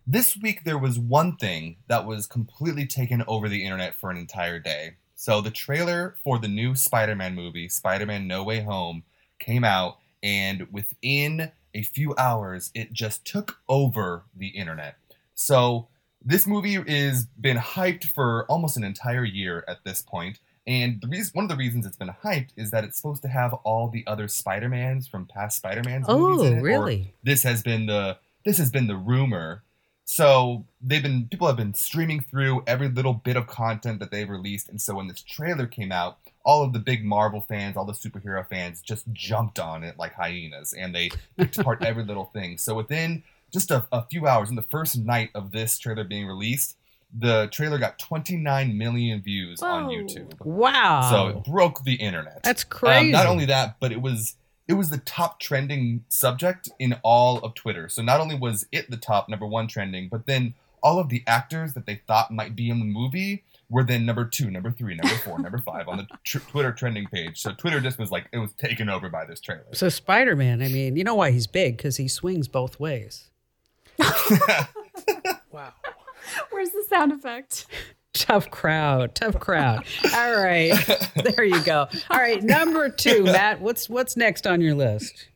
[0.07, 4.17] This week there was one thing that was completely taken over the internet for an
[4.17, 4.95] entire day.
[5.15, 9.03] So the trailer for the new Spider-Man movie, Spider-Man No Way Home,
[9.37, 14.95] came out and within a few hours it just took over the internet.
[15.35, 15.89] So
[16.23, 20.39] this movie is been hyped for almost an entire year at this point.
[20.67, 23.27] And the reason, one of the reasons it's been hyped is that it's supposed to
[23.27, 27.13] have all the other Spider-Mans from past Spider-Man's oh, movies in Oh, really?
[27.23, 29.63] this has been the this has been the rumor.
[30.05, 34.29] So they've been people have been streaming through every little bit of content that they've
[34.29, 37.85] released, and so when this trailer came out, all of the big Marvel fans, all
[37.85, 42.25] the superhero fans, just jumped on it like hyenas, and they picked apart every little
[42.25, 42.57] thing.
[42.57, 46.27] So within just a, a few hours, in the first night of this trailer being
[46.27, 46.77] released,
[47.17, 50.33] the trailer got 29 million views on YouTube.
[50.45, 51.09] Wow.
[51.09, 52.43] So it broke the internet.
[52.43, 53.07] That's crazy.
[53.07, 54.35] Um, not only that, but it was
[54.67, 57.89] it was the top trending subject in all of Twitter.
[57.89, 61.23] So not only was it the top number one trending, but then all of the
[61.27, 64.95] actors that they thought might be in the movie were then number two, number three,
[64.95, 67.41] number four, number five on the tr- Twitter trending page.
[67.41, 69.65] So Twitter just was like it was taken over by this trailer.
[69.73, 71.77] so Spider Man, I mean, you know why he's big?
[71.77, 73.29] Because he swings both ways.
[75.51, 75.73] Wow.
[76.49, 77.65] Where's the sound effect?
[78.13, 79.85] Tough crowd, tough crowd.
[80.13, 80.73] All right,
[81.15, 81.87] there you go.
[82.09, 83.61] All right, number two, Matt.
[83.61, 85.27] What's what's next on your list?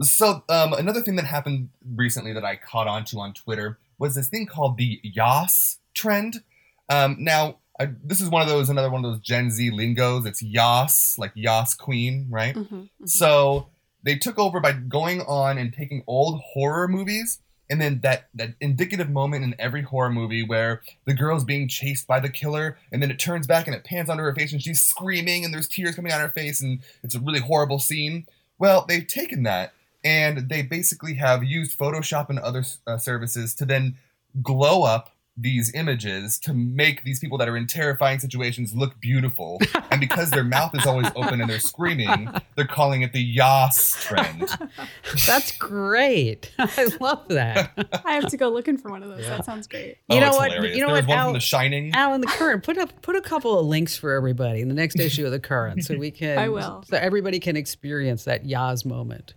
[0.00, 4.14] So um, another thing that happened recently that I caught on to on Twitter was
[4.14, 6.42] this thing called the Yas trend.
[6.88, 10.26] Um, now I, this is one of those another one of those Gen Z lingos.
[10.26, 12.54] It's Yas, like Yas Queen, right?
[12.54, 12.88] Mhm, mhm.
[13.08, 13.68] So
[14.02, 17.38] they took over by going on and taking old horror movies
[17.72, 22.06] and then that that indicative moment in every horror movie where the girl's being chased
[22.06, 24.62] by the killer and then it turns back and it pans onto her face and
[24.62, 27.78] she's screaming and there's tears coming out of her face and it's a really horrible
[27.78, 28.26] scene.
[28.58, 29.72] Well, they've taken that
[30.04, 33.96] and they basically have used Photoshop and other uh, services to then
[34.42, 39.58] glow up these images to make these people that are in terrifying situations look beautiful.
[39.90, 43.96] and because their mouth is always open and they're screaming, they're calling it the Yas
[44.02, 44.48] trend.
[45.26, 46.52] That's great.
[46.58, 48.02] I love that.
[48.04, 49.26] I have to go looking for one of those.
[49.26, 49.96] That sounds great.
[50.10, 50.52] You Oh, know what?
[50.52, 50.76] hilarious.
[50.76, 51.92] You know there what, one Al- from The Shining.
[51.94, 54.98] Alan, the current put up put a couple of links for everybody in the next
[55.00, 56.38] issue of the current, so we can.
[56.38, 56.84] I will.
[56.86, 59.34] So everybody can experience that Yas moment.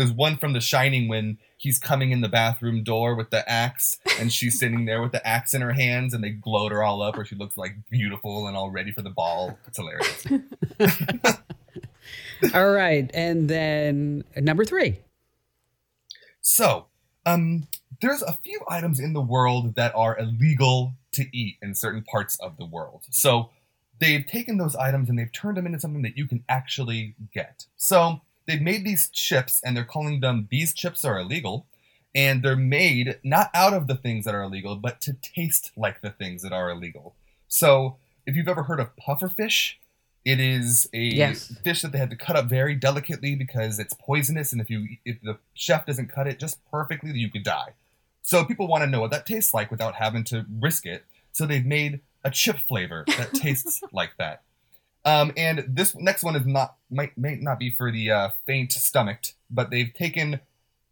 [0.00, 3.98] There's one from The Shining when he's coming in the bathroom door with the axe,
[4.18, 7.02] and she's sitting there with the axe in her hands, and they gloat her all
[7.02, 9.58] up, where she looks like beautiful and all ready for the ball.
[9.66, 10.26] It's hilarious.
[12.54, 15.00] All right, and then number three.
[16.40, 16.86] So,
[17.26, 17.68] um,
[18.00, 22.38] there's a few items in the world that are illegal to eat in certain parts
[22.40, 23.02] of the world.
[23.10, 23.50] So,
[23.98, 27.66] they've taken those items and they've turned them into something that you can actually get.
[27.76, 31.66] So, they've made these chips and they're calling them these chips are illegal.
[32.12, 36.00] And they're made not out of the things that are illegal, but to taste like
[36.00, 37.14] the things that are illegal.
[37.46, 39.78] So, if you've ever heard of puffer fish,
[40.24, 41.52] it is a Yes.
[41.62, 44.88] fish that they had to cut up very delicately because it's poisonous, and if you
[45.04, 47.74] if the chef doesn't cut it just perfectly, you could die.
[48.22, 51.04] So people want to know what that tastes like without having to risk it.
[51.32, 54.42] So they've made a chip flavor that tastes like that.
[55.04, 58.72] Um, and this next one is not might may not be for the uh, faint
[58.72, 60.40] stomached, but they've taken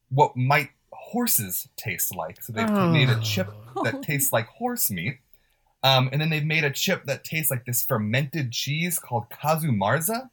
[0.09, 2.43] what might horses taste like.
[2.43, 3.49] So they've made a chip
[3.85, 5.19] that tastes like horse meat.
[5.83, 9.71] Um, and then they've made a chip that tastes like this fermented cheese called casu
[9.71, 10.29] marzu,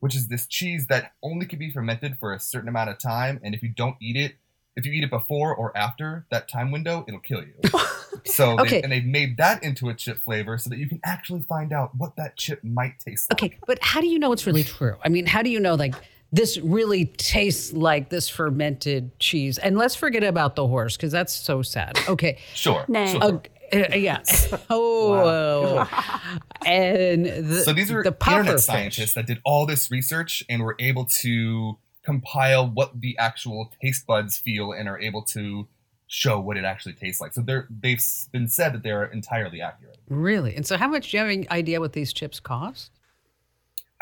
[0.00, 3.40] which is this cheese that only can be fermented for a certain amount of time.
[3.42, 4.34] And if you don't eat it,
[4.76, 7.54] if you eat it before or after that time window, it'll kill you.
[8.26, 8.82] so, they- Okay.
[8.82, 11.94] and they've made that into a chip flavor so that you can actually find out
[11.96, 13.42] what that chip might taste like.
[13.42, 14.96] Okay, but how do you know it's really true?
[15.04, 15.94] I mean, how do you know like
[16.32, 19.58] this really tastes like this fermented cheese?
[19.58, 21.98] And let's forget about the horse because that's so sad.
[22.08, 22.38] Okay.
[22.54, 22.84] Sure.
[22.88, 23.12] Nay.
[23.12, 23.22] sure.
[23.22, 23.38] Uh,
[23.72, 24.22] uh, yeah.
[24.70, 25.88] Oh,
[26.66, 28.64] and the, so these are the puffer internet fish.
[28.66, 34.06] scientists that did all this research and were able to compile what the actual taste
[34.06, 35.68] buds feel and are able to
[36.12, 37.32] show what it actually tastes like.
[37.32, 39.96] So they're they've been said that they're entirely accurate.
[40.08, 40.56] Really?
[40.56, 42.90] And so, how much do you have any idea what these chips cost?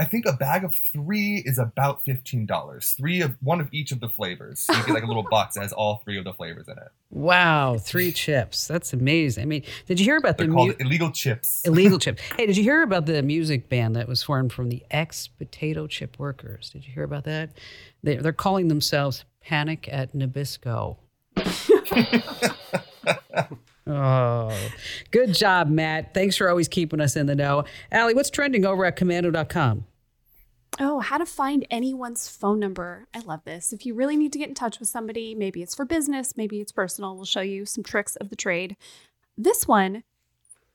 [0.00, 2.94] I think a bag of three is about fifteen dollars.
[2.96, 4.60] Three of one of each of the flavors.
[4.60, 6.78] So you get like a little box that has all three of the flavors in
[6.78, 6.88] it.
[7.10, 8.66] Wow, three chips.
[8.68, 9.42] That's amazing.
[9.42, 11.62] I mean, did you hear about They're the called mu- illegal chips.
[11.66, 12.22] illegal chips?
[12.36, 15.86] Hey, did you hear about the music band that was formed from the ex potato
[15.88, 16.70] chip workers?
[16.70, 17.50] Did you hear about that?
[18.02, 20.96] They're calling themselves Panic at Nabisco.
[23.86, 24.70] oh,
[25.10, 26.14] good job, Matt.
[26.14, 27.64] Thanks for always keeping us in the know.
[27.90, 29.84] Allie, what's trending over at komando.com?
[30.80, 33.08] Oh, how to find anyone's phone number.
[33.12, 33.72] I love this.
[33.72, 36.60] If you really need to get in touch with somebody, maybe it's for business, maybe
[36.60, 38.76] it's personal, we'll show you some tricks of the trade.
[39.36, 40.04] This one,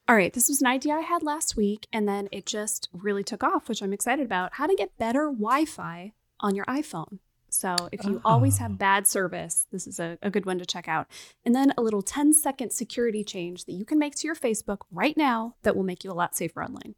[0.08, 3.24] all right, this was an idea I had last week, and then it just really
[3.24, 4.56] took off, which I'm excited about.
[4.56, 7.20] How to get better Wi Fi on your iPhone.
[7.54, 8.76] So if you always have oh.
[8.76, 11.08] bad service, this is a, a good one to check out.
[11.46, 14.80] And then a little 10 second security change that you can make to your Facebook
[14.92, 16.96] right now that will make you a lot safer online.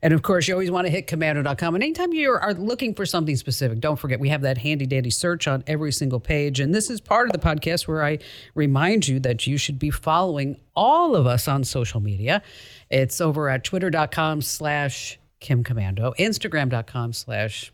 [0.00, 1.74] And of course, you always want to hit komando.com.
[1.74, 5.10] And anytime you are looking for something specific, don't forget we have that handy dandy
[5.10, 6.60] search on every single page.
[6.60, 8.20] And this is part of the podcast where I
[8.54, 12.42] remind you that you should be following all of us on social media.
[12.90, 17.72] It's over at twitter.com slash Kim Komando, Instagram.com slash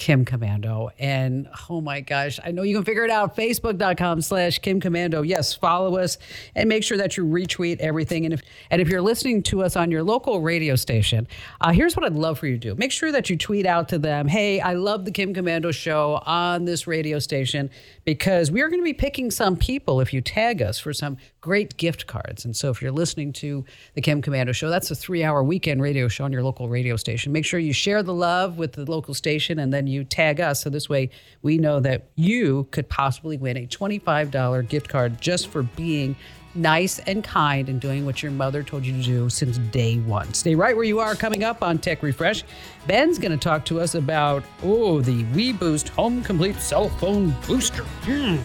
[0.00, 0.88] Kim Komando.
[0.98, 3.36] And oh my gosh, I know you can figure it out.
[3.36, 5.24] Facebook.com slash Kim Komando.
[5.24, 6.16] Yes, follow us
[6.54, 8.24] and make sure that you retweet everything.
[8.24, 11.28] And if and if you're listening to us on your local radio station,
[11.60, 12.74] uh, here's what I'd love for you to do.
[12.76, 16.22] Make sure that you tweet out to them, hey, I love the Kim Komando show
[16.24, 17.68] on this radio station
[18.06, 21.18] because we are going to be picking some people if you tag us for some
[21.40, 22.44] great gift cards.
[22.44, 25.82] And so if you're listening to the Kim Komando show, that's a three hour weekend
[25.82, 27.32] radio show on your local radio station.
[27.32, 30.62] Make sure you share the love with the local station and then you tag us.
[30.62, 31.10] So this way
[31.42, 36.16] we know that you could possibly win a $25 gift card just for being
[36.54, 40.32] nice and kind and doing what your mother told you to do since day one.
[40.34, 42.44] Stay right where you are coming up on Tech Refresh.
[42.86, 47.84] Ben's going to talk to us about, oh, the WeBoost Home Complete Cell Phone Booster.
[47.84, 48.38] Hmm.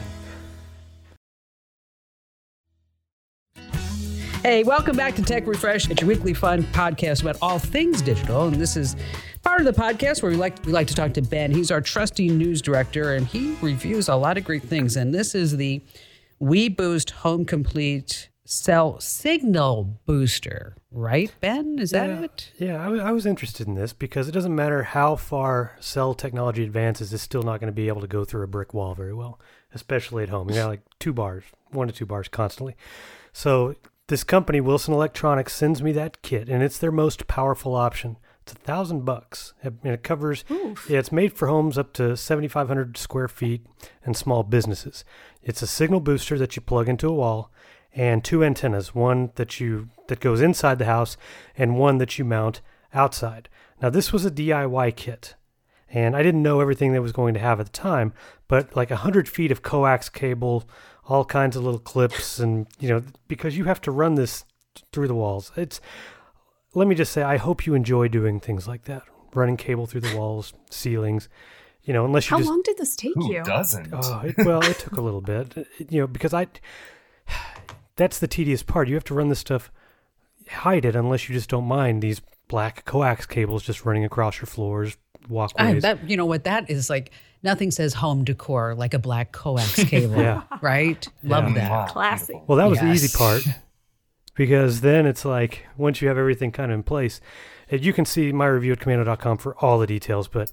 [4.45, 5.89] Hey, welcome back to Tech Refresh.
[5.89, 8.45] It's your weekly fun podcast about all things digital.
[8.45, 8.95] And this is
[9.41, 11.49] part of the podcast where we like we like to talk to Ben.
[11.49, 14.97] He's our trusty news director and he reviews a lot of great things.
[14.97, 15.81] And this is the
[16.39, 21.79] WeBoost Home Complete Cell Signal Booster, right, Ben?
[21.79, 22.51] Is that it?
[22.59, 26.63] Yeah, I I was interested in this because it doesn't matter how far cell technology
[26.63, 29.15] advances, it's still not going to be able to go through a brick wall very
[29.15, 29.39] well,
[29.73, 30.51] especially at home.
[30.51, 32.75] You got like two bars, one to two bars constantly.
[33.33, 33.73] So
[34.07, 38.17] this company, Wilson Electronics, sends me that kit, and it's their most powerful option.
[38.43, 40.45] It's a thousand bucks, and it covers.
[40.87, 43.65] Yeah, it's made for homes up to 7,500 square feet
[44.03, 45.03] and small businesses.
[45.41, 47.51] It's a signal booster that you plug into a wall,
[47.93, 51.17] and two antennas, one that you that goes inside the house,
[51.57, 52.61] and one that you mount
[52.93, 53.49] outside.
[53.81, 55.33] Now this was a DIY kit,
[55.89, 58.13] and I didn't know everything that was going to have at the time,
[58.47, 60.69] but like a hundred feet of coax cable,
[61.07, 64.45] all kinds of little clips, and you know because you have to run this
[64.91, 65.51] through the walls.
[65.55, 65.79] It's
[66.73, 69.03] let me just say, I hope you enjoy doing things like that,
[69.33, 71.29] running cable through the walls, ceilings.
[71.83, 73.43] You know, unless you How just long did this take Who you?
[73.43, 73.89] doesn't?
[73.93, 76.47] Oh, it, well, it took a little bit, uh, It- you know, because I.
[77.95, 78.89] That's the tedious part.
[78.89, 79.71] You have to run this stuff,
[80.49, 84.47] hide it unless you just don't mind these black coax cables just running across your
[84.47, 84.97] floors,
[85.29, 85.81] Walkways.
[85.83, 87.11] that you know what that is like.
[87.43, 90.41] Nothing says home decor like a black coax cable, Yeah.
[90.63, 91.07] right?
[91.21, 91.69] Love Mm, that.
[91.69, 92.41] wow, Classy.
[92.47, 93.43] well, that was the easy part
[94.35, 97.21] because then it's like once you have everything kind of in place,
[97.69, 100.51] and you can see my review at komando.com for all the details, but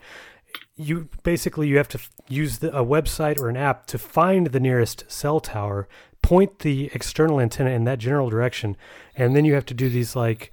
[0.77, 4.49] you basically you have to f- use the, a website or an app to find
[4.49, 5.89] the nearest cell tower
[6.21, 8.77] point the external antenna in that general direction
[9.17, 10.53] and then you have to do these like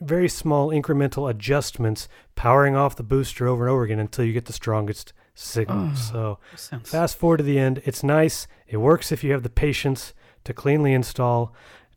[0.00, 4.46] very small incremental adjustments powering off the booster over and over again until you get
[4.46, 5.94] the strongest signal.
[5.96, 7.82] So Sounds- fast forward to the end.
[7.84, 8.46] It's nice.
[8.68, 10.12] It works if you have the patience
[10.44, 11.54] to cleanly install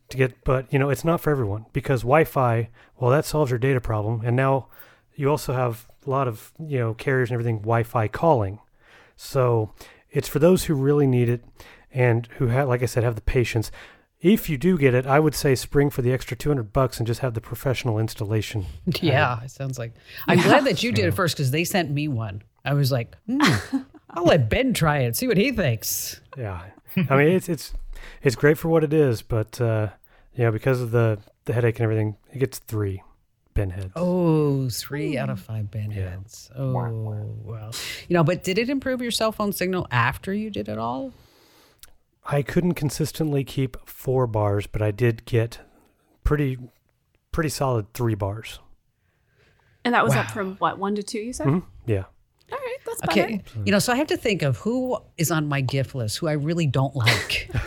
[0.10, 2.70] to get but you know it's not for everyone because wi-fi
[3.00, 4.22] well that solves your data problem.
[4.24, 4.68] And now
[5.16, 8.60] you also have a lot of you know carriers and everything wi-fi calling.
[9.16, 9.74] So
[10.12, 11.44] it's for those who really need it
[11.92, 13.72] and who have like i said have the patience
[14.34, 17.06] if you do get it i would say spring for the extra 200 bucks and
[17.06, 18.66] just have the professional installation
[19.02, 19.94] Yeah, it sounds like.
[20.28, 22.42] I'm glad that you did it first because they sent me one.
[22.64, 23.42] I was like, hmm,
[24.10, 26.20] I'll let Ben try it, see what he thinks.
[26.38, 26.62] yeah
[27.10, 27.74] i mean it's it's
[28.24, 29.90] it's great for what it is but uh
[30.36, 33.04] yeah because of the the headache and everything it gets three
[33.54, 36.10] ben heads Oh, three out of five Ben Yeah.
[36.12, 36.50] heads.
[36.58, 36.72] Oh,
[37.44, 37.72] well.
[38.10, 41.14] You know, but did it improve your cell phone signal after you did it all?
[42.26, 45.60] I couldn't consistently keep four bars, but I did get
[46.24, 46.58] pretty
[47.32, 48.60] pretty solid three bars.
[49.84, 50.22] And that was Wow.
[50.22, 51.48] up from what, one to two, you said?
[51.48, 51.64] Mhm.
[51.86, 52.06] Yeah.
[52.52, 53.22] All right, that's better.
[53.22, 53.44] Okay.
[53.66, 56.28] You know, so I have to think of who is on my gift list who
[56.28, 57.50] I really don't like.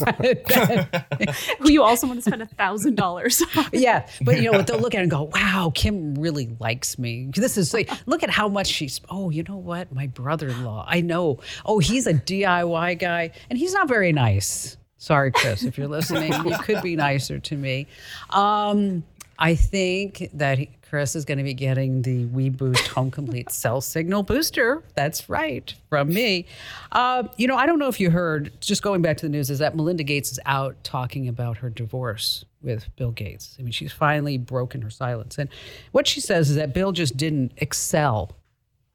[1.58, 3.42] Who you also want to spend a thousand dollars
[3.72, 4.66] yeah, but you know what?
[4.66, 8.22] They'll look at it and go, "Wow, Kim really likes me." This is like, look
[8.22, 9.00] at how much she's.
[9.08, 9.92] Oh, you know what?
[9.92, 10.86] My brother-in-law.
[10.88, 11.40] I know.
[11.64, 14.76] Oh, he's a DIY guy, and he's not very nice.
[15.00, 17.86] Sorry, Chris, if you're listening, you could be nicer to me.
[18.28, 19.02] Um,
[19.40, 23.50] I think that he, Chris is going to be getting the We Boost Home Complete
[23.50, 24.82] Cell Signal Booster.
[24.94, 26.46] That's right, from me.
[26.92, 29.48] Uh, you know, I don't know if you heard, just going back to the news,
[29.48, 33.56] is that Melinda Gates is out talking about her divorce with Bill Gates.
[33.58, 35.38] I mean, she's finally broken her silence.
[35.38, 35.48] And
[35.92, 38.32] what she says is that Bill just didn't excel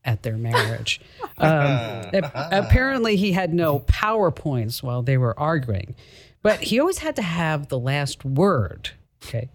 [0.03, 1.01] at their marriage.
[1.37, 5.93] Um, apparently, he had no PowerPoints while they were arguing,
[6.41, 8.91] but he always had to have the last word.
[9.24, 9.49] Okay.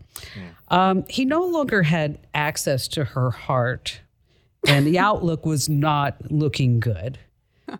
[0.69, 4.01] Um, he no longer had access to her heart,
[4.67, 7.19] and the outlook was not looking good.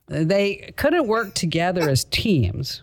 [0.07, 2.83] They couldn't work together as teams,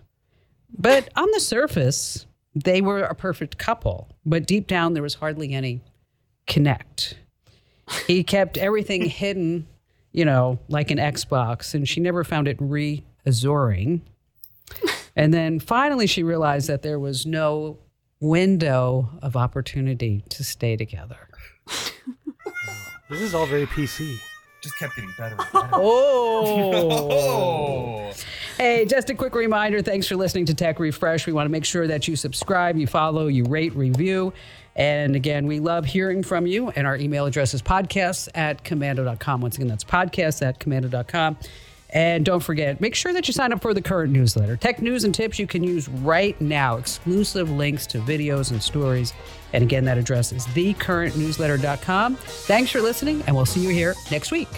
[0.77, 4.09] but on the surface, they were a perfect couple.
[4.25, 5.81] But deep down, there was hardly any
[6.47, 7.15] connect.
[8.07, 9.67] He kept everything hidden,
[10.11, 14.01] you know, like an Xbox, and she never found it reassuring.
[15.15, 17.79] And then finally, she realized that there was no
[18.19, 21.29] window of opportunity to stay together.
[23.09, 24.17] This is all very PC.
[24.59, 25.69] Just kept getting better and better.
[25.73, 27.09] Oh.
[27.11, 28.13] Oh.
[28.57, 31.27] Hey, just a quick reminder thanks for listening to Tech Refresh.
[31.27, 34.33] We want to make sure that you subscribe, you follow, you rate, review.
[34.75, 36.69] And again, we love hearing from you.
[36.71, 39.41] And our email address is podcasts at komando.com.
[39.41, 41.37] Once again, that's podcasts at komando.com.
[41.91, 44.57] And don't forget, make sure that you sign up for the current newsletter.
[44.57, 49.13] Tech news and tips you can use right now, exclusive links to videos and stories.
[49.53, 52.15] And again, that address is thecurrentnewsletter.com.
[52.15, 54.49] Thanks for listening, and we'll see you here next week.